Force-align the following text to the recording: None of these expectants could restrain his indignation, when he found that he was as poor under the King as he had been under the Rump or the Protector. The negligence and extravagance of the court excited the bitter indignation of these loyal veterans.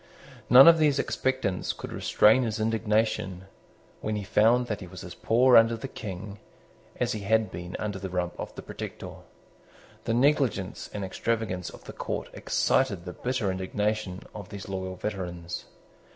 None 0.49 0.67
of 0.67 0.79
these 0.79 0.97
expectants 0.97 1.73
could 1.73 1.93
restrain 1.93 2.41
his 2.41 2.59
indignation, 2.59 3.45
when 3.99 4.15
he 4.15 4.23
found 4.23 4.65
that 4.65 4.79
he 4.81 4.87
was 4.87 5.03
as 5.03 5.13
poor 5.13 5.55
under 5.55 5.77
the 5.77 5.87
King 5.87 6.39
as 6.99 7.11
he 7.11 7.19
had 7.19 7.51
been 7.51 7.75
under 7.77 7.99
the 7.99 8.09
Rump 8.09 8.33
or 8.39 8.47
the 8.55 8.63
Protector. 8.63 9.17
The 10.05 10.15
negligence 10.15 10.89
and 10.91 11.05
extravagance 11.05 11.69
of 11.69 11.83
the 11.83 11.93
court 11.93 12.29
excited 12.33 13.05
the 13.05 13.13
bitter 13.13 13.51
indignation 13.51 14.23
of 14.33 14.49
these 14.49 14.67
loyal 14.67 14.95
veterans. 14.95 15.65